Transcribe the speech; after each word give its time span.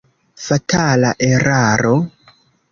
Fatala 0.45 1.13
eraro? 1.29 1.95